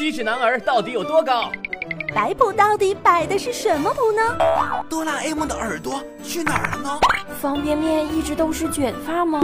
[0.00, 1.52] 七尺男儿到底有多高？
[2.14, 4.34] 摆谱到底摆的是什么谱呢？
[4.88, 6.98] 哆啦 A 梦的耳朵去哪儿了呢？
[7.38, 9.42] 方便面一直都是卷发吗？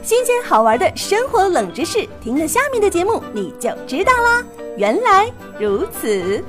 [0.00, 4.44] 新鲜好玩的生活冷知识，听了下面的节目你就知道啦。
[4.76, 6.40] 原来如此。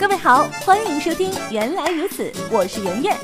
[0.00, 3.16] 各位好，欢迎收听《原来如此》，我是圆圆。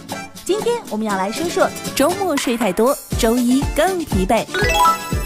[0.44, 1.66] 今天我们要来说说
[1.96, 4.44] 周末睡太多，周一更疲惫。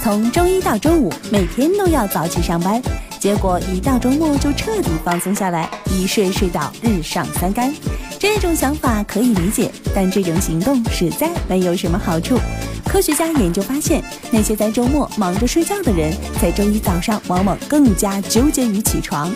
[0.05, 2.79] 从周一到周五，每天都要早起上班，
[3.19, 7.73] 结果一到周末就彻底放松下来，一睡睡到日上三竿。
[8.19, 12.39] 这种想法可以理解，但这种行动实在没有什么好处。
[12.87, 19.33] 科学家研究发现，那些在周末忙着睡觉的人，在周一早上往往更加纠结于起床。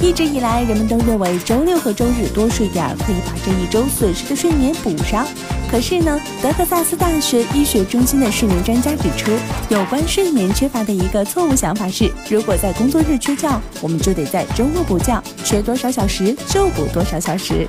[0.00, 5.24] 一直以来，人们都认为周六和周日多睡点可以把这一周损失的睡眠补上。
[5.70, 9.30] 可是呢，德克萨斯大学医学中心的睡眠专家指出，
[9.68, 17.68] 有关睡眠缺乏的一个错误想法是，如果在工作日缺觉，我们就得在周末补觉，缺多少小时就补多少小时。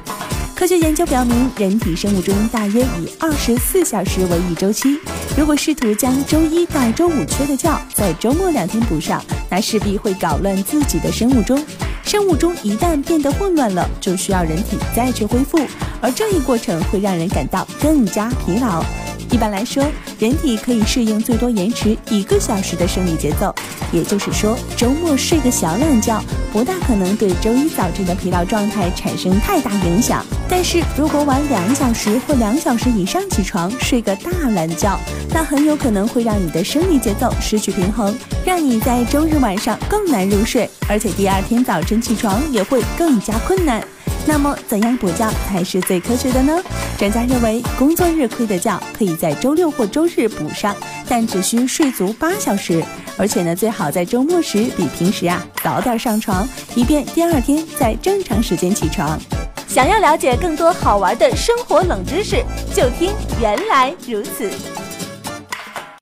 [0.55, 4.97] 科学研究表明，人体生物钟大约以二十四小时为一周期。
[5.37, 11.63] 如果试图将周一到周五缺的觉在周末两天补上，那势必会搞乱自己的生物钟。
[12.09, 15.59] 生物钟一旦变得混乱了，就需要人体再去恢复，
[16.01, 18.83] 而这一过程会让人感到更加疲劳。
[19.31, 19.83] 一般来说，
[20.19, 23.53] 人体可以适应最多延迟一个小时的生理节奏，
[23.91, 30.25] 也就是说，周末睡个小懒觉，不大可能对周一早晨的疲劳状态产生太大影响。
[30.49, 34.99] 但是如果晚两小时或两小时以上起床，睡个大懒觉，
[35.31, 43.81] 那很有可能会让你的生理节奏失去平衡，让你在周日晚上更难入睡，而且第二天早晨起床也会更加困难。
[44.29, 46.61] 那么，怎样补觉才是最科学的呢？
[46.99, 50.75] 专家认为，工作日亏的觉可以在周六或周日补上，
[51.07, 52.83] 但只需睡足八小时。
[53.17, 59.19] 而且呢，最好在周末时比平时啊早点上床，以便第二天在正常时间起床。
[59.67, 64.47] 想要了解更多好玩的生活冷知识，就听原来如此。